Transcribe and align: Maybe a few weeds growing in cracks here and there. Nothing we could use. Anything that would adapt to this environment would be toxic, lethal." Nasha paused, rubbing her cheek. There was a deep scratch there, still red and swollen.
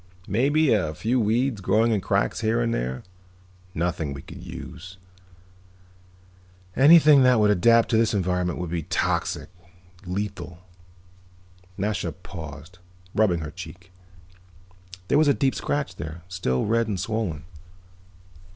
Maybe 0.27 0.73
a 0.73 0.95
few 0.95 1.19
weeds 1.19 1.61
growing 1.61 1.91
in 1.91 2.01
cracks 2.01 2.41
here 2.41 2.59
and 2.59 2.73
there. 2.73 3.03
Nothing 3.75 4.13
we 4.13 4.23
could 4.23 4.43
use. 4.43 4.97
Anything 6.75 7.21
that 7.21 7.39
would 7.39 7.51
adapt 7.51 7.89
to 7.89 7.97
this 7.97 8.11
environment 8.15 8.57
would 8.57 8.71
be 8.71 8.81
toxic, 8.81 9.49
lethal." 10.07 10.57
Nasha 11.77 12.11
paused, 12.13 12.79
rubbing 13.13 13.41
her 13.41 13.51
cheek. 13.51 13.91
There 15.07 15.19
was 15.19 15.27
a 15.27 15.35
deep 15.35 15.53
scratch 15.53 15.97
there, 15.97 16.23
still 16.27 16.65
red 16.65 16.87
and 16.87 16.99
swollen. 16.99 17.43